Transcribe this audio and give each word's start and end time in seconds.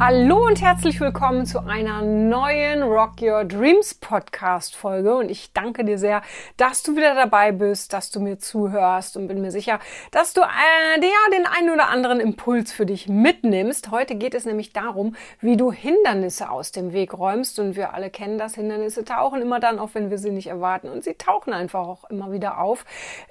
Hallo 0.00 0.44
und 0.44 0.60
herzlich 0.60 1.00
willkommen 1.00 1.46
zu 1.46 1.60
einer 1.60 2.02
neuen 2.02 2.82
Rock 2.82 3.22
Your 3.22 3.44
Dreams 3.44 3.94
Podcast 3.94 4.74
Folge 4.74 5.14
und 5.14 5.30
ich 5.30 5.52
danke 5.52 5.84
dir 5.84 5.98
sehr, 5.98 6.20
dass 6.56 6.82
du 6.82 6.96
wieder 6.96 7.14
dabei 7.14 7.52
bist, 7.52 7.92
dass 7.92 8.10
du 8.10 8.18
mir 8.18 8.40
zuhörst 8.40 9.16
und 9.16 9.28
bin 9.28 9.40
mir 9.40 9.52
sicher, 9.52 9.78
dass 10.10 10.34
du 10.34 10.40
äh, 10.40 11.00
ja, 11.00 11.30
den 11.32 11.46
einen 11.46 11.70
oder 11.70 11.90
anderen 11.90 12.18
Impuls 12.18 12.72
für 12.72 12.86
dich 12.86 13.08
mitnimmst. 13.08 13.92
Heute 13.92 14.16
geht 14.16 14.34
es 14.34 14.44
nämlich 14.44 14.72
darum, 14.72 15.14
wie 15.40 15.56
du 15.56 15.70
Hindernisse 15.70 16.50
aus 16.50 16.72
dem 16.72 16.92
Weg 16.92 17.16
räumst 17.16 17.60
und 17.60 17.76
wir 17.76 17.94
alle 17.94 18.10
kennen 18.10 18.36
das, 18.36 18.56
Hindernisse 18.56 19.04
tauchen 19.04 19.42
immer 19.42 19.60
dann 19.60 19.78
auf, 19.78 19.94
wenn 19.94 20.10
wir 20.10 20.18
sie 20.18 20.32
nicht 20.32 20.48
erwarten 20.48 20.88
und 20.88 21.04
sie 21.04 21.14
tauchen 21.14 21.52
einfach 21.52 21.86
auch 21.86 22.10
immer 22.10 22.32
wieder 22.32 22.58
auf. 22.58 22.84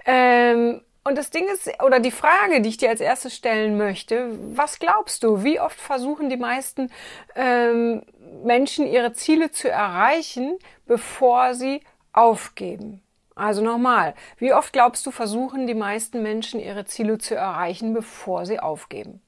Ähm, 0.05 0.79
und 1.03 1.17
das 1.17 1.29
Ding 1.29 1.47
ist, 1.47 1.69
oder 1.83 1.99
die 1.99 2.11
Frage, 2.11 2.61
die 2.61 2.69
ich 2.69 2.77
dir 2.77 2.89
als 2.89 3.01
erstes 3.01 3.35
stellen 3.35 3.77
möchte, 3.77 4.29
was 4.55 4.79
glaubst 4.79 5.23
du, 5.23 5.43
wie 5.43 5.59
oft 5.59 5.79
versuchen 5.79 6.29
die 6.29 6.37
meisten 6.37 6.89
ähm, 7.35 8.03
Menschen 8.43 8.87
ihre 8.87 9.13
Ziele 9.13 9.51
zu 9.51 9.69
erreichen, 9.69 10.57
bevor 10.85 11.55
sie 11.55 11.81
aufgeben? 12.13 13.01
Also 13.35 13.61
nochmal, 13.61 14.13
wie 14.37 14.53
oft 14.53 14.71
glaubst 14.73 15.05
du, 15.05 15.11
versuchen 15.11 15.67
die 15.67 15.73
meisten 15.73 16.21
Menschen 16.21 16.59
ihre 16.59 16.85
Ziele 16.85 17.17
zu 17.17 17.35
erreichen, 17.35 17.93
bevor 17.93 18.45
sie 18.45 18.59
aufgeben? 18.59 19.21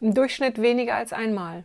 Im 0.00 0.14
Durchschnitt 0.14 0.60
weniger 0.60 0.94
als 0.94 1.12
einmal. 1.12 1.64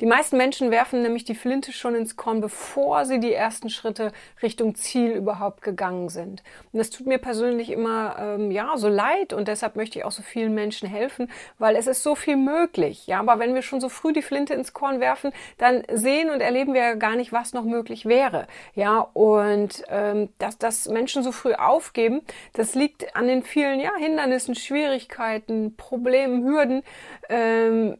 Die 0.00 0.06
meisten 0.06 0.36
Menschen 0.36 0.70
werfen 0.70 1.02
nämlich 1.02 1.24
die 1.24 1.34
Flinte 1.34 1.72
schon 1.72 1.94
ins 1.94 2.16
Korn, 2.16 2.40
bevor 2.40 3.04
sie 3.04 3.20
die 3.20 3.32
ersten 3.32 3.70
Schritte 3.70 4.12
Richtung 4.42 4.74
Ziel 4.74 5.12
überhaupt 5.12 5.62
gegangen 5.62 6.08
sind. 6.08 6.42
Und 6.72 6.78
das 6.78 6.90
tut 6.90 7.06
mir 7.06 7.18
persönlich 7.18 7.70
immer 7.70 8.16
ähm, 8.18 8.50
ja 8.50 8.76
so 8.76 8.88
leid 8.88 9.32
und 9.32 9.48
deshalb 9.48 9.76
möchte 9.76 9.98
ich 9.98 10.04
auch 10.04 10.10
so 10.10 10.22
vielen 10.22 10.54
Menschen 10.54 10.88
helfen, 10.88 11.30
weil 11.58 11.76
es 11.76 11.86
ist 11.86 12.02
so 12.02 12.14
viel 12.14 12.36
möglich. 12.36 13.06
Ja, 13.06 13.20
aber 13.20 13.38
wenn 13.38 13.54
wir 13.54 13.62
schon 13.62 13.80
so 13.80 13.88
früh 13.88 14.12
die 14.12 14.22
Flinte 14.22 14.54
ins 14.54 14.72
Korn 14.72 15.00
werfen, 15.00 15.32
dann 15.58 15.82
sehen 15.92 16.30
und 16.30 16.40
erleben 16.40 16.74
wir 16.74 16.80
ja 16.80 16.94
gar 16.94 17.16
nicht, 17.16 17.32
was 17.32 17.52
noch 17.52 17.64
möglich 17.64 18.06
wäre. 18.06 18.46
Ja, 18.74 18.98
und 19.12 19.82
ähm, 19.88 20.30
dass, 20.38 20.58
dass 20.58 20.88
Menschen 20.88 21.22
so 21.22 21.32
früh 21.32 21.54
aufgeben, 21.54 22.22
das 22.52 22.74
liegt 22.74 23.16
an 23.16 23.26
den 23.26 23.42
vielen 23.42 23.80
ja, 23.80 23.92
Hindernissen, 23.96 24.54
Schwierigkeiten, 24.54 25.76
Problemen, 25.76 26.44
Hürden. 26.44 26.82
Ähm, 27.28 27.96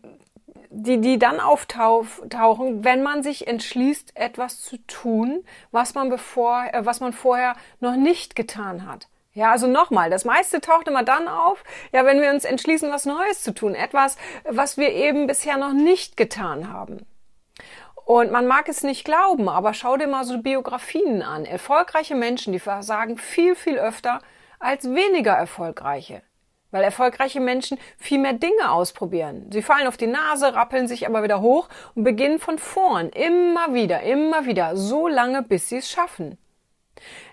die, 0.70 1.00
die 1.00 1.18
dann 1.18 1.40
auftauchen, 1.40 2.84
wenn 2.84 3.02
man 3.02 3.22
sich 3.22 3.48
entschließt, 3.48 4.16
etwas 4.16 4.62
zu 4.62 4.78
tun, 4.86 5.44
was 5.72 5.94
man 5.94 6.08
bevor, 6.08 6.64
äh, 6.72 6.86
was 6.86 7.00
man 7.00 7.12
vorher 7.12 7.56
noch 7.80 7.96
nicht 7.96 8.36
getan 8.36 8.86
hat. 8.86 9.08
Ja, 9.32 9.50
also 9.52 9.66
nochmal, 9.66 10.10
das 10.10 10.24
meiste 10.24 10.60
taucht 10.60 10.88
immer 10.88 11.04
dann 11.04 11.28
auf, 11.28 11.62
ja, 11.92 12.04
wenn 12.04 12.20
wir 12.20 12.30
uns 12.30 12.44
entschließen, 12.44 12.90
was 12.90 13.04
Neues 13.04 13.42
zu 13.42 13.52
tun, 13.52 13.74
etwas, 13.74 14.16
was 14.48 14.76
wir 14.76 14.92
eben 14.92 15.26
bisher 15.26 15.56
noch 15.56 15.72
nicht 15.72 16.16
getan 16.16 16.72
haben. 16.72 17.06
Und 18.04 18.32
man 18.32 18.46
mag 18.46 18.68
es 18.68 18.82
nicht 18.82 19.04
glauben, 19.04 19.48
aber 19.48 19.72
schau 19.72 19.96
dir 19.96 20.08
mal 20.08 20.24
so 20.24 20.42
Biografien 20.42 21.22
an. 21.22 21.44
Erfolgreiche 21.44 22.16
Menschen, 22.16 22.52
die 22.52 22.58
versagen 22.58 23.18
viel, 23.18 23.54
viel 23.54 23.78
öfter 23.78 24.20
als 24.58 24.84
weniger 24.92 25.32
erfolgreiche. 25.32 26.22
Weil 26.70 26.84
erfolgreiche 26.84 27.40
Menschen 27.40 27.78
viel 27.98 28.18
mehr 28.18 28.32
Dinge 28.32 28.70
ausprobieren. 28.70 29.50
Sie 29.52 29.62
fallen 29.62 29.86
auf 29.86 29.96
die 29.96 30.06
Nase, 30.06 30.54
rappeln 30.54 30.86
sich 30.86 31.06
aber 31.06 31.22
wieder 31.22 31.40
hoch 31.40 31.68
und 31.94 32.04
beginnen 32.04 32.38
von 32.38 32.58
vorn. 32.58 33.08
Immer 33.10 33.74
wieder, 33.74 34.02
immer 34.02 34.46
wieder. 34.46 34.76
So 34.76 35.08
lange, 35.08 35.42
bis 35.42 35.68
sie 35.68 35.78
es 35.78 35.90
schaffen. 35.90 36.38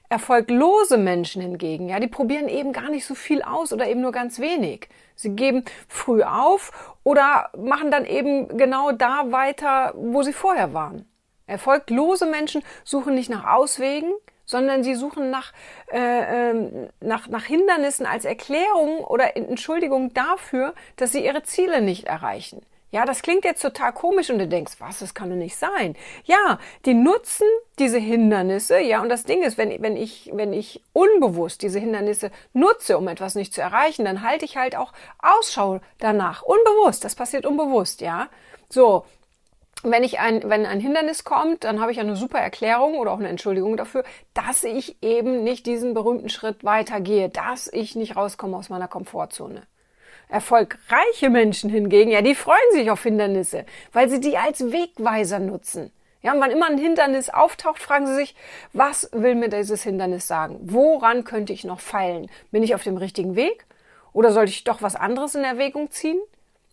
Erfolglose 0.09 0.97
Menschen 0.97 1.41
hingegen, 1.41 1.89
ja, 1.89 1.99
die 1.99 2.07
probieren 2.07 2.47
eben 2.47 2.71
gar 2.71 2.89
nicht 2.89 3.05
so 3.05 3.13
viel 3.13 3.41
aus 3.41 3.73
oder 3.73 3.87
eben 3.89 3.99
nur 3.99 4.13
ganz 4.13 4.39
wenig. 4.39 4.87
Sie 5.15 5.35
geben 5.35 5.65
früh 5.89 6.23
auf 6.23 6.95
oder 7.03 7.49
machen 7.57 7.91
dann 7.91 8.05
eben 8.05 8.57
genau 8.57 8.93
da 8.93 9.31
weiter, 9.31 9.93
wo 9.97 10.23
sie 10.23 10.31
vorher 10.31 10.73
waren. 10.73 11.05
Erfolglose 11.45 12.25
Menschen 12.25 12.63
suchen 12.85 13.15
nicht 13.15 13.29
nach 13.29 13.53
Auswegen, 13.53 14.13
sondern 14.47 14.83
sie 14.83 14.95
suchen 14.95 15.29
nach, 15.29 15.53
äh, 15.91 16.49
ähm, 16.49 16.89
nach, 16.99 17.27
nach 17.27 17.43
Hindernissen 17.43 18.07
als 18.07 18.25
Erklärung 18.25 19.03
oder 19.03 19.37
Entschuldigung 19.37 20.15
dafür, 20.15 20.73
dass 20.95 21.11
sie 21.11 21.23
ihre 21.23 21.43
Ziele 21.43 21.81
nicht 21.81 22.05
erreichen. 22.05 22.65
Ja, 22.89 23.03
das 23.03 23.21
klingt 23.21 23.43
jetzt 23.43 23.61
total 23.61 23.91
komisch 23.91 24.29
und 24.29 24.39
du 24.39 24.47
denkst, 24.47 24.75
was, 24.79 24.99
das 24.99 25.13
kann 25.13 25.29
doch 25.29 25.35
nicht 25.35 25.57
sein. 25.57 25.97
Ja, 26.23 26.57
die 26.85 26.93
nutzen 26.93 27.45
diese 27.79 27.99
Hindernisse, 27.99 28.79
ja, 28.79 29.01
und 29.01 29.09
das 29.09 29.25
Ding 29.25 29.43
ist, 29.43 29.57
wenn, 29.57 29.81
wenn 29.83 29.97
ich, 29.97 30.31
wenn 30.33 30.53
ich 30.53 30.81
unbewusst 30.93 31.61
diese 31.63 31.79
Hindernisse 31.79 32.31
nutze, 32.53 32.97
um 32.97 33.09
etwas 33.09 33.35
nicht 33.35 33.53
zu 33.53 33.61
erreichen, 33.61 34.05
dann 34.05 34.23
halte 34.23 34.45
ich 34.45 34.55
halt 34.55 34.77
auch 34.77 34.93
Ausschau 35.19 35.81
danach. 35.99 36.43
Unbewusst, 36.43 37.03
das 37.03 37.15
passiert 37.15 37.45
unbewusst, 37.45 37.99
ja. 37.99 38.29
So, 38.69 39.05
wenn 39.83 40.03
ich 40.03 40.19
ein, 40.19 40.49
wenn 40.49 40.65
ein 40.65 40.79
Hindernis 40.79 41.23
kommt, 41.23 41.63
dann 41.63 41.79
habe 41.79 41.91
ich 41.91 41.99
eine 41.99 42.15
super 42.15 42.39
Erklärung 42.39 42.95
oder 42.95 43.11
auch 43.11 43.19
eine 43.19 43.29
Entschuldigung 43.29 43.77
dafür, 43.77 44.03
dass 44.33 44.63
ich 44.63 45.01
eben 45.03 45.43
nicht 45.43 45.65
diesen 45.65 45.93
berühmten 45.93 46.29
Schritt 46.29 46.63
weitergehe, 46.63 47.29
dass 47.29 47.71
ich 47.71 47.95
nicht 47.95 48.15
rauskomme 48.15 48.57
aus 48.57 48.69
meiner 48.69 48.87
Komfortzone. 48.87 49.63
Erfolgreiche 50.29 51.29
Menschen 51.29 51.69
hingegen, 51.69 52.11
ja, 52.11 52.21
die 52.21 52.35
freuen 52.35 52.71
sich 52.71 52.91
auf 52.91 53.03
Hindernisse, 53.03 53.65
weil 53.93 54.09
sie 54.09 54.19
die 54.19 54.37
als 54.37 54.71
Wegweiser 54.71 55.39
nutzen. 55.39 55.91
Ja, 56.21 56.33
und 56.33 56.41
wann 56.41 56.51
immer 56.51 56.67
ein 56.67 56.77
Hindernis 56.77 57.29
auftaucht, 57.29 57.79
fragen 57.81 58.07
sie 58.07 58.15
sich, 58.15 58.35
was 58.73 59.09
will 59.13 59.35
mir 59.35 59.49
dieses 59.49 59.83
Hindernis 59.83 60.27
sagen? 60.27 60.57
Woran 60.61 61.23
könnte 61.23 61.53
ich 61.53 61.63
noch 61.63 61.79
feilen? 61.79 62.29
Bin 62.51 62.63
ich 62.63 62.75
auf 62.75 62.83
dem 62.83 62.97
richtigen 62.97 63.35
Weg? 63.35 63.65
Oder 64.11 64.31
sollte 64.31 64.51
ich 64.51 64.63
doch 64.63 64.81
was 64.81 64.95
anderes 64.95 65.35
in 65.35 65.43
Erwägung 65.43 65.91
ziehen? 65.91 66.19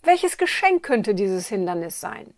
Welches 0.03 0.39
Geschenk 0.39 0.83
könnte 0.83 1.15
dieses 1.15 1.47
Hindernis 1.49 2.01
sein? 2.01 2.35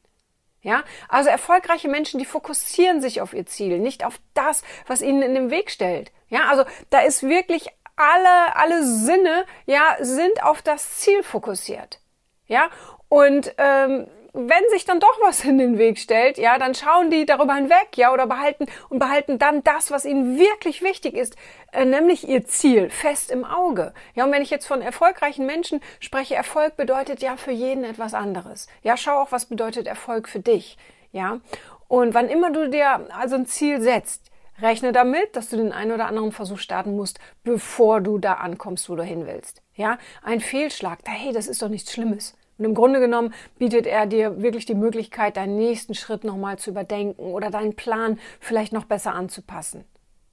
Ja, 0.66 0.82
also 1.08 1.30
erfolgreiche 1.30 1.86
Menschen, 1.86 2.18
die 2.18 2.24
fokussieren 2.24 3.00
sich 3.00 3.20
auf 3.20 3.34
ihr 3.34 3.46
Ziel, 3.46 3.78
nicht 3.78 4.04
auf 4.04 4.18
das, 4.34 4.64
was 4.88 5.00
ihnen 5.00 5.22
in 5.22 5.32
den 5.32 5.48
Weg 5.48 5.70
stellt. 5.70 6.10
Ja, 6.28 6.48
also 6.48 6.64
da 6.90 7.02
ist 7.02 7.22
wirklich 7.22 7.68
alle, 7.94 8.56
alle 8.56 8.84
Sinne, 8.84 9.44
ja, 9.66 9.96
sind 10.00 10.42
auf 10.42 10.62
das 10.62 10.96
Ziel 10.96 11.22
fokussiert. 11.22 12.00
Ja, 12.48 12.68
und 13.08 13.54
ähm, 13.58 14.08
wenn 14.36 14.68
sich 14.70 14.84
dann 14.84 15.00
doch 15.00 15.18
was 15.22 15.44
in 15.44 15.56
den 15.56 15.78
Weg 15.78 15.98
stellt, 15.98 16.36
ja, 16.36 16.58
dann 16.58 16.74
schauen 16.74 17.10
die 17.10 17.24
darüber 17.24 17.54
hinweg, 17.54 17.96
ja, 17.96 18.12
oder 18.12 18.26
behalten 18.26 18.66
und 18.90 18.98
behalten 18.98 19.38
dann 19.38 19.64
das, 19.64 19.90
was 19.90 20.04
ihnen 20.04 20.38
wirklich 20.38 20.82
wichtig 20.82 21.14
ist, 21.14 21.36
äh, 21.72 21.86
nämlich 21.86 22.28
ihr 22.28 22.44
Ziel 22.44 22.90
fest 22.90 23.30
im 23.30 23.44
Auge. 23.46 23.94
Ja, 24.14 24.24
und 24.24 24.32
wenn 24.32 24.42
ich 24.42 24.50
jetzt 24.50 24.66
von 24.66 24.82
erfolgreichen 24.82 25.46
Menschen 25.46 25.80
spreche, 26.00 26.34
Erfolg 26.34 26.76
bedeutet 26.76 27.22
ja 27.22 27.38
für 27.38 27.50
jeden 27.50 27.82
etwas 27.84 28.12
anderes. 28.12 28.68
Ja, 28.82 28.98
schau 28.98 29.22
auch, 29.22 29.32
was 29.32 29.46
bedeutet 29.46 29.86
Erfolg 29.86 30.28
für 30.28 30.40
dich. 30.40 30.76
Ja, 31.12 31.40
und 31.88 32.12
wann 32.12 32.28
immer 32.28 32.52
du 32.52 32.68
dir 32.68 33.08
also 33.16 33.36
ein 33.36 33.46
Ziel 33.46 33.80
setzt, 33.80 34.30
Rechne 34.60 34.92
damit, 34.92 35.36
dass 35.36 35.48
du 35.48 35.56
den 35.56 35.72
einen 35.72 35.92
oder 35.92 36.06
anderen 36.06 36.32
Versuch 36.32 36.58
starten 36.58 36.94
musst, 36.96 37.20
bevor 37.42 38.00
du 38.00 38.18
da 38.18 38.34
ankommst, 38.34 38.88
wo 38.88 38.96
du 38.96 39.02
hin 39.02 39.26
willst. 39.26 39.62
Ja, 39.74 39.98
ein 40.22 40.40
Fehlschlag, 40.40 40.98
hey, 41.04 41.32
das 41.32 41.46
ist 41.46 41.62
doch 41.62 41.68
nichts 41.68 41.92
Schlimmes. 41.92 42.34
Und 42.58 42.64
im 42.64 42.74
Grunde 42.74 43.00
genommen 43.00 43.34
bietet 43.58 43.86
er 43.86 44.06
dir 44.06 44.42
wirklich 44.42 44.66
die 44.66 44.74
Möglichkeit, 44.74 45.36
deinen 45.36 45.56
nächsten 45.56 45.94
Schritt 45.94 46.24
nochmal 46.24 46.58
zu 46.58 46.70
überdenken 46.70 47.22
oder 47.32 47.50
deinen 47.50 47.76
Plan 47.76 48.18
vielleicht 48.40 48.72
noch 48.72 48.84
besser 48.84 49.14
anzupassen. 49.14 49.84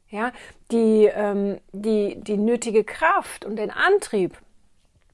Ja, 0.10 0.32
die, 0.72 1.10
ähm, 1.12 1.60
die, 1.72 2.22
die 2.22 2.38
nötige 2.38 2.84
Kraft 2.84 3.46
und 3.46 3.56
den 3.56 3.72
Antrieb, 3.72 4.38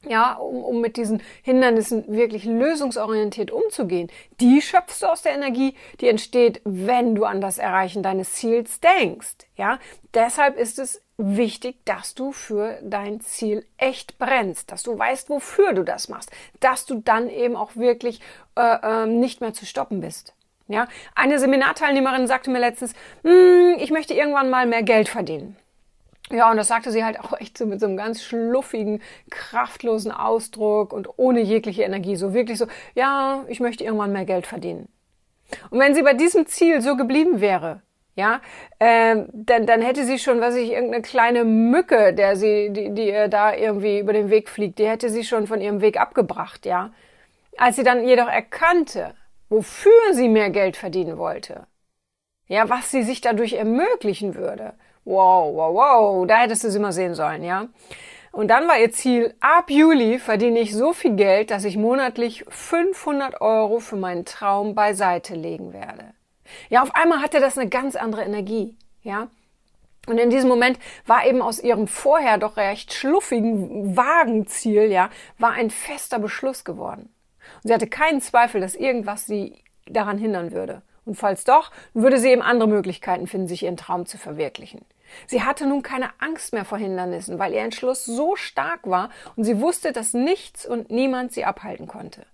ja, 0.08 0.34
um, 0.34 0.62
um 0.62 0.82
mit 0.82 0.98
diesen 0.98 1.22
Hindernissen 1.42 2.06
wirklich 2.08 2.44
lösungsorientiert 2.44 3.50
umzugehen, 3.50 4.10
die 4.42 4.62
schöpfst 4.62 5.02
du 5.02 5.08
aus 5.08 5.22
der 5.22 5.34
Energie, 5.34 5.74
die 6.02 6.10
entsteht, 6.10 6.62
wenn 6.66 7.16
du 7.16 7.24
an 7.24 7.40
das 7.40 7.60
Erreichen 7.60 8.04
deines 8.04 8.34
Ziels 8.34 8.82
denkst. 8.82 9.48
Ja, 9.56 9.80
deshalb 10.14 10.58
ist 10.58 10.80
es 10.80 11.02
wichtig, 11.20 11.78
dass 11.86 12.16
du 12.16 12.32
für 12.32 12.80
dein 12.82 13.20
Ziel 13.20 13.66
echt 13.78 14.18
brennst, 14.18 14.72
dass 14.72 14.84
du 14.84 14.98
weißt, 14.98 15.30
wofür 15.30 15.74
du 15.74 15.84
das 15.84 16.08
machst, 16.08 16.32
dass 16.62 16.86
du 16.86 17.02
dann 17.02 17.30
eben 17.30 17.56
auch 17.56 17.76
wirklich 17.76 18.22
äh, 18.56 19.04
äh, 19.04 19.06
nicht 19.06 19.42
mehr 19.42 19.54
zu 19.54 19.66
stoppen 19.66 20.00
bist. 20.00 20.34
Ja, 20.68 20.88
eine 21.16 21.40
Seminarteilnehmerin 21.40 22.28
sagte 22.28 22.50
mir 22.50 22.60
letztens, 22.60 22.94
hm, 23.24 23.76
ich 23.80 23.92
möchte 23.92 24.14
irgendwann 24.14 24.50
mal 24.50 24.66
mehr 24.66 24.84
Geld 24.84 25.10
verdienen. 25.10 25.58
Ja, 26.32 26.52
und 26.52 26.58
das 26.58 26.68
sagte 26.68 26.92
sie 26.92 27.04
halt 27.04 27.20
auch 27.20 27.40
echt 27.40 27.58
so 27.58 27.66
mit 27.66 27.80
so 27.80 27.88
einem 27.88 27.98
ganz 27.98 28.22
schluffigen, 28.22 29.02
kraftlosen 29.32 30.12
Ausdruck 30.12 30.94
und 30.94 31.10
ohne 31.18 31.42
jegliche 31.42 31.82
Energie. 31.82 32.16
So 32.16 32.36
wirklich 32.36 32.60
so, 32.60 32.68
ja, 32.94 33.44
ich 33.48 33.60
möchte 33.60 33.84
irgendwann 33.84 34.14
mehr 34.14 34.26
Geld 34.26 34.46
verdienen. 34.46 34.88
Und 35.72 35.80
wenn 35.80 35.96
sie 35.96 36.04
bei 36.04 36.14
diesem 36.14 36.46
Ziel 36.46 36.82
so 36.82 36.96
geblieben 36.96 37.42
wäre, 37.42 37.82
ja, 38.20 38.42
ähm, 38.82 39.28
dann, 39.32 39.66
dann 39.66 39.82
hätte 39.82 40.06
sie 40.06 40.20
schon, 40.20 40.42
was 40.42 40.56
ich, 40.56 40.72
irgendeine 40.72 41.02
kleine 41.02 41.46
Mücke, 41.46 42.14
der 42.14 42.36
sie, 42.36 42.70
die, 42.72 43.08
ihr 43.08 43.30
da 43.30 43.56
irgendwie 43.56 44.00
über 44.00 44.12
den 44.12 44.30
Weg 44.30 44.50
fliegt, 44.50 44.78
die 44.78 44.88
hätte 44.88 45.10
sie 45.10 45.24
schon 45.24 45.48
von 45.48 45.62
ihrem 45.62 45.80
Weg 45.80 46.00
abgebracht, 46.00 46.66
ja. 46.66 46.92
Als 47.58 47.78
sie 47.78 47.84
dann 47.84 48.06
jedoch 48.06 48.28
erkannte, 48.28 49.16
wofür 49.48 50.14
sie 50.14 50.28
mehr 50.28 50.50
Geld 50.50 50.76
verdienen 50.76 51.18
wollte, 51.18 51.66
ja, 52.48 52.70
was 52.70 52.92
sie 52.92 53.04
sich 53.04 53.22
dadurch 53.22 53.54
ermöglichen 53.54 54.36
würde, 54.36 54.74
wow, 55.06 55.56
wow, 55.56 55.74
wow, 55.74 56.28
da 56.28 56.42
hättest 56.42 56.66
du 56.66 56.72
sie 56.72 56.80
mal 56.80 56.92
sehen 56.92 57.16
sollen, 57.16 57.44
ja. 57.44 57.70
Und 58.32 58.50
dann 58.50 58.68
war 58.68 58.78
ihr 58.78 58.92
Ziel, 58.92 59.34
ab 59.40 59.72
Juli 59.72 60.20
verdiene 60.20 60.60
ich 60.60 60.76
so 60.76 60.92
viel 60.92 61.16
Geld, 61.16 61.52
dass 61.52 61.64
ich 61.64 61.78
monatlich 61.78 62.44
500 62.50 63.40
Euro 63.40 63.80
für 63.80 63.96
meinen 63.96 64.26
Traum 64.26 64.76
beiseite 64.76 65.36
legen 65.36 65.74
werde. 65.74 66.14
Ja, 66.70 66.82
auf 66.84 66.96
einmal 66.96 67.22
hatte 67.22 67.40
das 67.40 67.58
eine 67.58 67.70
ganz 67.70 67.96
andere 67.96 68.24
Energie, 68.24 68.76
ja. 69.04 69.28
Und 70.08 70.18
in 70.18 70.30
diesem 70.30 70.50
Moment 70.50 70.80
war 71.06 71.26
eben 71.26 71.42
aus 71.42 71.60
ihrem 71.60 71.88
vorher 71.88 72.38
doch 72.38 72.58
recht 72.58 72.94
schluffigen, 72.94 73.96
vagen 73.96 74.48
Ziel, 74.48 74.92
ja, 74.92 75.10
war 75.38 75.52
ein 75.52 75.70
fester 75.70 76.20
Beschluss 76.20 76.64
geworden. 76.64 77.14
Und 77.64 77.68
sie 77.68 77.74
hatte 77.74 77.88
keinen 77.88 78.22
Zweifel, 78.22 78.62
dass 78.62 78.76
irgendwas 78.76 79.26
sie 79.26 79.64
daran 79.86 80.18
hindern 80.18 80.52
würde. 80.52 80.82
Und 81.06 81.16
falls 81.16 81.44
doch, 81.44 81.72
würde 81.94 82.20
sie 82.20 82.30
eben 82.30 82.42
andere 82.42 82.70
Möglichkeiten 82.70 83.28
finden, 83.28 83.48
sich 83.48 83.64
ihren 83.64 83.78
Traum 83.78 84.06
zu 84.06 84.18
verwirklichen. 84.18 84.86
Sie 85.26 85.44
hatte 85.44 85.66
nun 85.66 85.82
keine 85.82 86.10
Angst 86.20 86.54
mehr 86.54 86.66
vor 86.66 86.78
Hindernissen, 86.78 87.40
weil 87.40 87.54
ihr 87.54 87.62
Entschluss 87.62 88.06
so 88.06 88.36
stark 88.36 88.88
war 88.88 89.10
und 89.36 89.44
sie 89.44 89.60
wusste, 89.60 89.92
dass 89.92 90.14
nichts 90.14 90.68
und 90.68 90.92
niemand 90.92 91.34
sie 91.34 91.46
abhalten 91.46 91.88
konnte. 91.88 92.26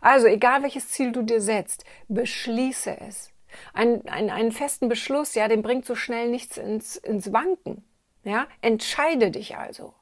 Also, 0.00 0.26
egal 0.26 0.62
welches 0.62 0.88
Ziel 0.88 1.12
du 1.12 1.22
dir 1.22 1.40
setzt, 1.40 1.84
beschließe 2.08 3.00
es. 3.00 3.30
Ein, 3.74 4.06
ein, 4.08 4.30
einen 4.30 4.52
festen 4.52 4.88
Beschluss, 4.88 5.34
ja, 5.34 5.48
den 5.48 5.62
bringt 5.62 5.84
so 5.84 5.94
schnell 5.94 6.28
nichts 6.28 6.56
ins, 6.56 6.96
ins 6.96 7.32
Wanken. 7.32 7.84
Ja, 8.24 8.46
entscheide 8.60 9.30
dich 9.30 9.56
also. 9.56 9.94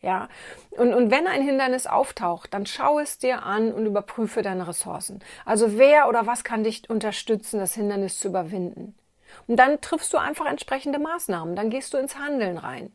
Ja, 0.00 0.28
und, 0.70 0.94
und 0.94 1.10
wenn 1.10 1.26
ein 1.26 1.42
Hindernis 1.42 1.88
auftaucht, 1.88 2.54
dann 2.54 2.66
schau 2.66 3.00
es 3.00 3.18
dir 3.18 3.42
an 3.42 3.72
und 3.72 3.84
überprüfe 3.84 4.42
deine 4.42 4.68
Ressourcen. 4.68 5.20
Also 5.44 5.76
wer 5.76 6.08
oder 6.08 6.26
was 6.26 6.44
kann 6.44 6.62
dich 6.62 6.88
unterstützen, 6.88 7.58
das 7.58 7.74
Hindernis 7.74 8.18
zu 8.18 8.28
überwinden? 8.28 8.94
Und 9.48 9.56
dann 9.56 9.80
triffst 9.80 10.12
du 10.12 10.18
einfach 10.18 10.46
entsprechende 10.46 11.00
Maßnahmen. 11.00 11.56
Dann 11.56 11.70
gehst 11.70 11.92
du 11.94 11.98
ins 11.98 12.16
Handeln 12.16 12.58
rein. 12.58 12.94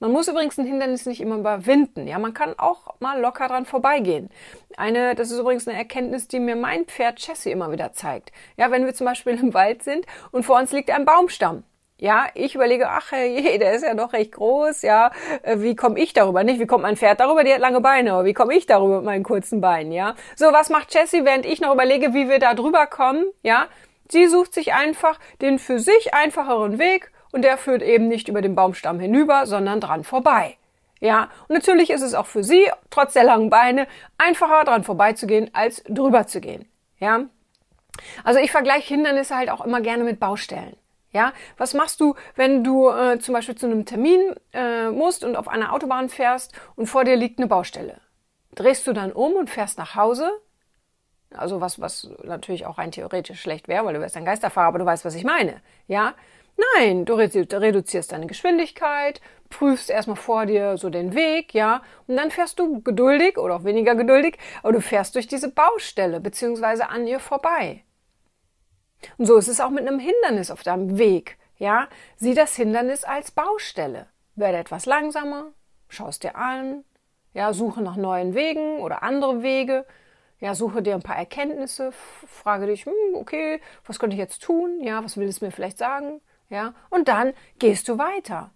Man 0.00 0.12
muss 0.12 0.28
übrigens 0.28 0.58
ein 0.58 0.66
Hindernis 0.66 1.06
nicht 1.06 1.20
immer 1.20 1.36
überwinden. 1.36 2.06
Ja, 2.06 2.18
man 2.18 2.34
kann 2.34 2.58
auch 2.58 2.94
mal 3.00 3.20
locker 3.20 3.48
dran 3.48 3.66
vorbeigehen. 3.66 4.30
Eine, 4.76 5.14
das 5.14 5.30
ist 5.30 5.38
übrigens 5.38 5.68
eine 5.68 5.76
Erkenntnis, 5.76 6.28
die 6.28 6.40
mir 6.40 6.56
mein 6.56 6.86
Pferd 6.86 7.24
Jessie 7.26 7.50
immer 7.50 7.72
wieder 7.72 7.92
zeigt. 7.92 8.32
Ja, 8.56 8.70
wenn 8.70 8.84
wir 8.84 8.94
zum 8.94 9.06
Beispiel 9.06 9.34
im 9.34 9.54
Wald 9.54 9.82
sind 9.82 10.06
und 10.30 10.44
vor 10.44 10.58
uns 10.58 10.72
liegt 10.72 10.90
ein 10.90 11.04
Baumstamm. 11.04 11.64
Ja, 12.02 12.26
ich 12.34 12.56
überlege, 12.56 12.88
ach 12.88 13.12
je, 13.12 13.58
der 13.58 13.74
ist 13.74 13.84
ja 13.84 13.94
doch 13.94 14.12
recht 14.12 14.32
groß, 14.32 14.82
ja, 14.82 15.12
äh, 15.42 15.60
wie 15.60 15.76
komme 15.76 16.00
ich 16.00 16.12
darüber? 16.12 16.42
Nicht, 16.42 16.58
wie 16.58 16.66
kommt 16.66 16.82
mein 16.82 16.96
Pferd 16.96 17.20
darüber? 17.20 17.44
Die 17.44 17.52
hat 17.52 17.60
lange 17.60 17.80
Beine, 17.80 18.14
aber 18.14 18.24
wie 18.24 18.32
komme 18.34 18.56
ich 18.56 18.66
darüber 18.66 18.96
mit 18.96 19.04
meinen 19.04 19.22
kurzen 19.22 19.60
Beinen, 19.60 19.92
ja? 19.92 20.16
So, 20.34 20.46
was 20.46 20.68
macht 20.68 20.92
Jessie, 20.92 21.24
während 21.24 21.46
ich 21.46 21.60
noch 21.60 21.72
überlege, 21.72 22.12
wie 22.12 22.28
wir 22.28 22.40
da 22.40 22.54
drüber 22.54 22.88
kommen, 22.88 23.24
ja? 23.44 23.68
Sie 24.10 24.26
sucht 24.26 24.52
sich 24.52 24.74
einfach 24.74 25.20
den 25.40 25.60
für 25.60 25.78
sich 25.78 26.12
einfacheren 26.12 26.80
Weg 26.80 27.12
und 27.32 27.42
der 27.42 27.58
führt 27.58 27.82
eben 27.82 28.08
nicht 28.08 28.28
über 28.28 28.42
den 28.42 28.54
Baumstamm 28.54 29.00
hinüber, 29.00 29.46
sondern 29.46 29.80
dran 29.80 30.04
vorbei. 30.04 30.56
Ja, 31.00 31.30
und 31.48 31.54
natürlich 31.56 31.90
ist 31.90 32.02
es 32.02 32.14
auch 32.14 32.26
für 32.26 32.44
sie, 32.44 32.70
trotz 32.90 33.14
der 33.14 33.24
langen 33.24 33.50
Beine, 33.50 33.88
einfacher 34.18 34.62
dran 34.64 34.84
vorbeizugehen, 34.84 35.50
als 35.52 35.82
drüber 35.88 36.28
zu 36.28 36.40
gehen. 36.40 36.68
Ja, 37.00 37.24
also 38.24 38.38
ich 38.38 38.52
vergleiche 38.52 38.94
Hindernisse 38.94 39.36
halt 39.36 39.50
auch 39.50 39.64
immer 39.64 39.80
gerne 39.80 40.04
mit 40.04 40.20
Baustellen. 40.20 40.76
Ja, 41.10 41.32
was 41.58 41.74
machst 41.74 42.00
du, 42.00 42.14
wenn 42.36 42.64
du 42.64 42.88
äh, 42.88 43.18
zum 43.18 43.34
Beispiel 43.34 43.54
zu 43.54 43.66
einem 43.66 43.84
Termin 43.84 44.34
äh, 44.54 44.90
musst 44.90 45.24
und 45.24 45.36
auf 45.36 45.46
einer 45.46 45.74
Autobahn 45.74 46.08
fährst 46.08 46.54
und 46.74 46.86
vor 46.86 47.04
dir 47.04 47.16
liegt 47.16 47.38
eine 47.38 47.48
Baustelle? 47.48 48.00
Drehst 48.54 48.86
du 48.86 48.94
dann 48.94 49.12
um 49.12 49.34
und 49.34 49.50
fährst 49.50 49.76
nach 49.76 49.94
Hause? 49.94 50.30
Also 51.34 51.60
was, 51.60 51.80
was 51.80 52.08
natürlich 52.22 52.64
auch 52.64 52.78
rein 52.78 52.92
theoretisch 52.92 53.40
schlecht 53.40 53.68
wäre, 53.68 53.84
weil 53.84 53.94
du 53.94 54.00
wärst 54.00 54.16
ein 54.16 54.24
Geisterfahrer, 54.24 54.68
aber 54.68 54.78
du 54.78 54.86
weißt, 54.86 55.04
was 55.04 55.14
ich 55.14 55.24
meine. 55.24 55.60
Ja? 55.86 56.14
Nein, 56.76 57.04
du 57.04 57.14
reduzierst 57.14 58.12
deine 58.12 58.26
Geschwindigkeit, 58.26 59.20
prüfst 59.50 59.90
erstmal 59.90 60.16
vor 60.16 60.46
dir 60.46 60.76
so 60.76 60.90
den 60.90 61.14
Weg, 61.14 61.54
ja, 61.54 61.82
und 62.06 62.16
dann 62.16 62.30
fährst 62.30 62.58
du 62.58 62.80
geduldig 62.82 63.38
oder 63.38 63.56
auch 63.56 63.64
weniger 63.64 63.94
geduldig, 63.94 64.38
aber 64.62 64.72
du 64.72 64.80
fährst 64.80 65.14
durch 65.14 65.26
diese 65.26 65.50
Baustelle 65.50 66.20
beziehungsweise 66.20 66.88
an 66.88 67.06
ihr 67.06 67.20
vorbei. 67.20 67.84
Und 69.18 69.26
so 69.26 69.36
ist 69.36 69.48
es 69.48 69.60
auch 69.60 69.70
mit 69.70 69.86
einem 69.86 69.98
Hindernis 69.98 70.50
auf 70.50 70.62
deinem 70.62 70.98
Weg, 70.98 71.36
ja. 71.58 71.88
Sieh 72.16 72.34
das 72.34 72.54
Hindernis 72.54 73.04
als 73.04 73.30
Baustelle. 73.30 74.06
Werde 74.34 74.58
etwas 74.58 74.86
langsamer, 74.86 75.52
schaust 75.88 76.22
dir 76.22 76.36
an, 76.36 76.84
ja, 77.34 77.52
suche 77.52 77.82
nach 77.82 77.96
neuen 77.96 78.34
Wegen 78.34 78.78
oder 78.78 79.02
andere 79.02 79.42
Wege, 79.42 79.86
ja, 80.38 80.54
suche 80.54 80.82
dir 80.82 80.94
ein 80.94 81.02
paar 81.02 81.16
Erkenntnisse, 81.16 81.92
frage 81.92 82.66
dich, 82.66 82.86
hm, 82.86 83.14
okay, 83.14 83.60
was 83.86 83.98
könnte 83.98 84.14
ich 84.14 84.20
jetzt 84.20 84.42
tun? 84.42 84.80
Ja, 84.80 85.04
was 85.04 85.16
will 85.16 85.28
es 85.28 85.40
mir 85.40 85.52
vielleicht 85.52 85.78
sagen? 85.78 86.20
Ja, 86.52 86.74
und 86.90 87.08
dann 87.08 87.32
gehst 87.58 87.88
du 87.88 87.96
weiter. 87.96 88.50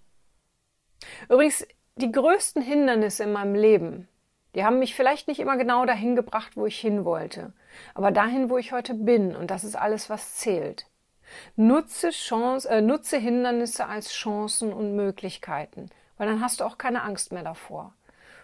Übrigens, 1.31 1.67
die 1.95 2.13
größten 2.13 2.61
Hindernisse 2.61 3.25
in 3.25 3.33
meinem 3.33 3.55
Leben, 3.55 4.07
die 4.55 4.67
haben 4.67 4.79
mich 4.79 4.95
vielleicht 4.95 5.29
nicht 5.29 5.41
immer 5.41 5.57
genau 5.57 5.87
dahin 5.87 6.15
gebracht, 6.15 6.59
wo 6.59 6.67
ich 6.67 6.79
hin 6.79 7.07
wollte, 7.07 7.55
aber 7.95 8.11
dahin, 8.11 8.51
wo 8.51 8.59
ich 8.59 8.73
heute 8.73 8.93
bin, 8.93 9.35
und 9.35 9.51
das 9.51 9.65
ist 9.65 9.77
alles, 9.77 10.11
was 10.11 10.35
zählt. 10.35 10.87
Nutze, 11.57 12.11
Chance, 12.11 12.69
äh, 12.69 12.83
nutze 12.83 13.17
Hindernisse 13.17 13.87
als 13.87 14.13
Chancen 14.13 14.75
und 14.75 14.95
Möglichkeiten, 14.95 15.89
weil 16.19 16.29
dann 16.29 16.43
hast 16.43 16.61
du 16.61 16.65
auch 16.65 16.77
keine 16.77 17.03
Angst 17.03 17.33
mehr 17.33 17.45
davor. 17.45 17.95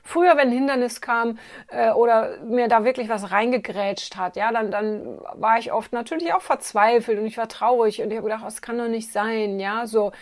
Früher, 0.03 0.37
wenn 0.37 0.49
ein 0.49 0.53
Hindernis 0.53 1.01
kam 1.01 1.39
äh, 1.69 1.91
oder 1.91 2.39
mir 2.43 2.69
da 2.69 2.85
wirklich 2.85 3.09
was 3.09 3.31
reingegrätscht 3.31 4.17
hat, 4.17 4.37
ja, 4.37 4.51
dann, 4.53 4.71
dann 4.71 5.19
war 5.35 5.59
ich 5.59 5.73
oft 5.73 5.93
natürlich 5.93 6.35
auch 6.35 6.43
verzweifelt 6.43 7.19
und 7.19 7.27
ich 7.27 7.39
war 7.39 7.49
traurig 7.49 8.03
und 8.03 8.11
ich 8.11 8.17
habe 8.17 8.29
gedacht, 8.29 8.45
das 8.45 8.63
kann 8.63 8.79
doch 8.79 8.89
nicht 8.89 9.13
sein, 9.13 9.61
ja, 9.61 9.87
so. 9.87 10.13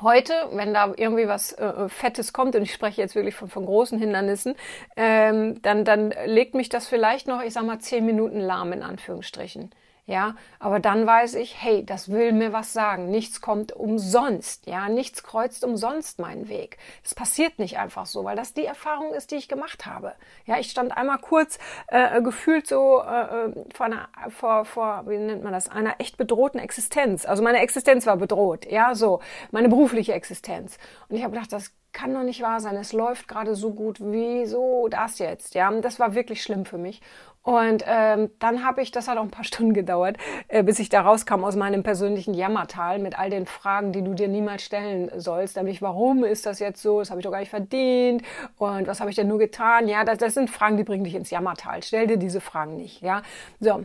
Heute, 0.00 0.32
wenn 0.52 0.72
da 0.72 0.92
irgendwie 0.96 1.28
was 1.28 1.52
äh, 1.52 1.88
Fettes 1.88 2.32
kommt, 2.32 2.56
und 2.56 2.62
ich 2.62 2.72
spreche 2.72 3.00
jetzt 3.00 3.14
wirklich 3.14 3.34
von, 3.34 3.48
von 3.48 3.66
großen 3.66 3.98
Hindernissen, 3.98 4.54
ähm, 4.96 5.60
dann, 5.62 5.84
dann 5.84 6.12
legt 6.24 6.54
mich 6.54 6.68
das 6.68 6.88
vielleicht 6.88 7.28
noch, 7.28 7.42
ich 7.42 7.52
sag 7.52 7.64
mal, 7.64 7.78
zehn 7.78 8.04
Minuten 8.04 8.40
lahm 8.40 8.72
in 8.72 8.82
Anführungsstrichen. 8.82 9.70
Ja, 10.06 10.34
aber 10.58 10.80
dann 10.80 11.06
weiß 11.06 11.34
ich, 11.36 11.62
hey, 11.62 11.84
das 11.84 12.10
will 12.10 12.32
mir 12.32 12.52
was 12.52 12.74
sagen. 12.74 13.10
Nichts 13.10 13.40
kommt 13.40 13.72
umsonst. 13.72 14.66
Ja, 14.66 14.90
nichts 14.90 15.22
kreuzt 15.22 15.64
umsonst 15.64 16.18
meinen 16.18 16.50
Weg. 16.50 16.76
Das 17.02 17.14
passiert 17.14 17.58
nicht 17.58 17.78
einfach 17.78 18.04
so, 18.04 18.22
weil 18.22 18.36
das 18.36 18.52
die 18.52 18.66
Erfahrung 18.66 19.14
ist, 19.14 19.30
die 19.30 19.36
ich 19.36 19.48
gemacht 19.48 19.86
habe. 19.86 20.12
Ja, 20.44 20.58
ich 20.58 20.70
stand 20.70 20.94
einmal 20.94 21.18
kurz 21.18 21.58
äh, 21.88 22.20
gefühlt 22.20 22.66
so 22.66 23.02
äh, 23.02 23.46
äh, 23.46 23.64
vor 23.74 23.86
einer, 23.86 24.08
vor, 24.28 24.66
vor, 24.66 25.04
wie 25.06 25.16
nennt 25.16 25.42
man 25.42 25.54
das, 25.54 25.70
einer 25.70 25.98
echt 25.98 26.18
bedrohten 26.18 26.58
Existenz. 26.58 27.24
Also 27.24 27.42
meine 27.42 27.60
Existenz 27.60 28.04
war 28.06 28.18
bedroht. 28.18 28.70
Ja, 28.70 28.94
so 28.94 29.20
meine 29.52 29.70
berufliche 29.70 30.12
Existenz. 30.12 30.76
Und 31.08 31.16
ich 31.16 31.22
habe 31.22 31.32
gedacht, 31.32 31.50
das 31.50 31.72
kann 31.94 32.12
doch 32.12 32.22
nicht 32.22 32.42
wahr 32.42 32.60
sein. 32.60 32.76
Es 32.76 32.92
läuft 32.92 33.28
gerade 33.28 33.54
so 33.54 33.72
gut. 33.72 33.98
Wieso 34.00 34.88
das 34.88 35.18
jetzt? 35.18 35.54
Ja, 35.54 35.70
das 35.80 35.98
war 35.98 36.14
wirklich 36.14 36.42
schlimm 36.42 36.66
für 36.66 36.76
mich. 36.76 37.00
Und 37.42 37.84
ähm, 37.86 38.30
dann 38.38 38.64
habe 38.64 38.80
ich, 38.82 38.90
das 38.90 39.06
hat 39.06 39.18
auch 39.18 39.22
ein 39.22 39.30
paar 39.30 39.44
Stunden 39.52 39.74
gedauert, 39.74 40.16
äh, 40.48 40.62
bis 40.62 40.78
ich 40.78 40.88
da 40.88 41.02
rauskam 41.02 41.44
aus 41.44 41.56
meinem 41.56 41.82
persönlichen 41.82 42.34
Jammertal 42.34 42.98
mit 42.98 43.18
all 43.18 43.30
den 43.30 43.46
Fragen, 43.46 43.92
die 43.92 44.02
du 44.02 44.14
dir 44.14 44.28
niemals 44.28 44.62
stellen 44.62 45.10
sollst. 45.16 45.56
Nämlich, 45.56 45.80
warum 45.82 46.24
ist 46.24 46.46
das 46.46 46.58
jetzt 46.58 46.82
so? 46.82 46.98
Das 47.00 47.10
habe 47.10 47.20
ich 47.20 47.24
doch 47.24 47.32
gar 47.32 47.40
nicht 47.40 47.50
verdient. 47.50 48.22
Und 48.56 48.86
was 48.86 49.00
habe 49.00 49.10
ich 49.10 49.16
denn 49.16 49.28
nur 49.28 49.38
getan? 49.38 49.88
Ja, 49.88 50.04
das, 50.04 50.18
das 50.18 50.34
sind 50.34 50.50
Fragen, 50.50 50.76
die 50.76 50.84
bringen 50.84 51.04
dich 51.04 51.14
ins 51.14 51.30
Jammertal. 51.30 51.82
Stell 51.82 52.06
dir 52.06 52.16
diese 52.16 52.40
Fragen 52.40 52.76
nicht. 52.76 53.02
Ja, 53.02 53.22
so. 53.60 53.84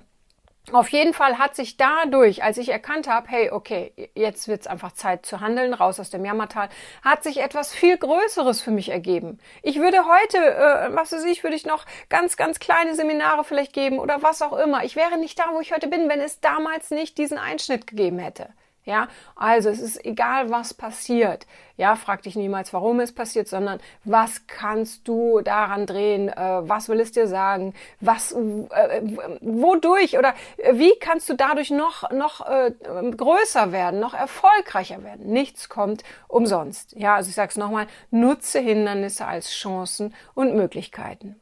Auf 0.71 0.89
jeden 0.89 1.15
Fall 1.15 1.39
hat 1.39 1.55
sich 1.55 1.77
dadurch, 1.77 2.43
als 2.43 2.57
ich 2.57 2.69
erkannt 2.69 3.07
habe, 3.07 3.27
hey, 3.27 3.49
okay, 3.49 4.11
jetzt 4.13 4.47
wird's 4.47 4.67
einfach 4.67 4.91
Zeit 4.91 5.25
zu 5.25 5.39
handeln, 5.39 5.73
raus 5.73 5.99
aus 5.99 6.11
dem 6.11 6.23
Jammertal, 6.23 6.69
hat 7.03 7.23
sich 7.23 7.41
etwas 7.41 7.73
viel 7.73 7.97
Größeres 7.97 8.61
für 8.61 8.69
mich 8.69 8.89
ergeben. 8.89 9.39
Ich 9.63 9.79
würde 9.79 10.05
heute, 10.05 10.37
äh, 10.37 10.95
was 10.95 11.11
weiß 11.11 11.23
ich, 11.23 11.43
würde 11.43 11.55
ich 11.55 11.65
noch 11.65 11.85
ganz, 12.09 12.37
ganz 12.37 12.59
kleine 12.59 12.93
Seminare 12.93 13.43
vielleicht 13.43 13.73
geben 13.73 13.97
oder 13.97 14.21
was 14.21 14.43
auch 14.43 14.53
immer. 14.53 14.83
Ich 14.83 14.95
wäre 14.95 15.17
nicht 15.17 15.39
da, 15.39 15.45
wo 15.53 15.59
ich 15.59 15.73
heute 15.73 15.87
bin, 15.87 16.07
wenn 16.07 16.21
es 16.21 16.39
damals 16.39 16.91
nicht 16.91 17.17
diesen 17.17 17.39
Einschnitt 17.39 17.87
gegeben 17.87 18.19
hätte. 18.19 18.49
Ja, 18.85 19.07
also 19.35 19.69
es 19.69 19.79
ist 19.79 20.03
egal, 20.05 20.49
was 20.49 20.73
passiert. 20.73 21.45
Ja, 21.77 21.95
frag 21.95 22.23
dich 22.23 22.35
niemals, 22.35 22.73
warum 22.73 22.99
es 22.99 23.13
passiert, 23.13 23.47
sondern 23.47 23.79
was 24.03 24.47
kannst 24.47 25.07
du 25.07 25.41
daran 25.41 25.85
drehen? 25.85 26.29
Äh, 26.29 26.67
was 26.67 26.89
will 26.89 26.99
es 26.99 27.11
dir 27.11 27.27
sagen? 27.27 27.73
Was, 27.99 28.31
äh, 28.31 29.01
wodurch 29.41 30.17
oder 30.17 30.33
wie 30.73 30.93
kannst 30.99 31.29
du 31.29 31.35
dadurch 31.35 31.71
noch, 31.71 32.09
noch 32.11 32.41
äh, 32.47 32.71
größer 33.15 33.71
werden, 33.71 33.99
noch 33.99 34.13
erfolgreicher 34.13 35.03
werden? 35.03 35.27
Nichts 35.27 35.69
kommt 35.69 36.03
umsonst. 36.27 36.93
Ja, 36.97 37.15
also 37.15 37.29
ich 37.29 37.35
sag's 37.35 37.57
nochmal, 37.57 37.87
nutze 38.11 38.59
Hindernisse 38.59 39.25
als 39.25 39.51
Chancen 39.51 40.15
und 40.33 40.55
Möglichkeiten. 40.55 41.39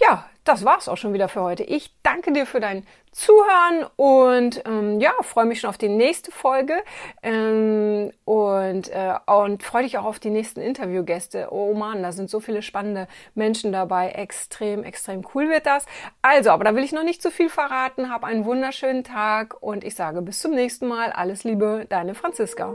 Ja, 0.00 0.28
das 0.44 0.64
war's 0.64 0.88
auch 0.88 0.96
schon 0.96 1.12
wieder 1.12 1.28
für 1.28 1.42
heute. 1.42 1.64
Ich 1.64 1.92
danke 2.02 2.32
dir 2.32 2.46
für 2.46 2.60
dein 2.60 2.86
Zuhören 3.10 3.84
und 3.96 4.62
ähm, 4.64 5.00
ja, 5.00 5.12
freue 5.22 5.44
mich 5.44 5.60
schon 5.60 5.70
auf 5.70 5.78
die 5.78 5.88
nächste 5.88 6.30
Folge 6.30 6.74
ähm, 7.22 8.12
und, 8.24 8.88
äh, 8.90 9.14
und 9.26 9.62
freue 9.64 9.82
dich 9.82 9.98
auch 9.98 10.04
auf 10.04 10.20
die 10.20 10.30
nächsten 10.30 10.60
Interviewgäste. 10.60 11.48
Oh 11.50 11.74
man, 11.74 12.02
da 12.02 12.12
sind 12.12 12.30
so 12.30 12.38
viele 12.38 12.62
spannende 12.62 13.08
Menschen 13.34 13.72
dabei. 13.72 14.10
Extrem, 14.10 14.84
extrem 14.84 15.26
cool 15.34 15.50
wird 15.50 15.66
das. 15.66 15.84
Also, 16.22 16.50
aber 16.50 16.64
da 16.64 16.74
will 16.76 16.84
ich 16.84 16.92
noch 16.92 17.04
nicht 17.04 17.20
zu 17.20 17.30
viel 17.30 17.50
verraten. 17.50 18.08
Hab 18.08 18.22
einen 18.24 18.44
wunderschönen 18.44 19.02
Tag 19.02 19.60
und 19.60 19.82
ich 19.82 19.96
sage 19.96 20.22
bis 20.22 20.38
zum 20.38 20.52
nächsten 20.52 20.86
Mal. 20.86 21.10
Alles 21.10 21.42
Liebe, 21.42 21.86
deine 21.88 22.14
Franziska. 22.14 22.74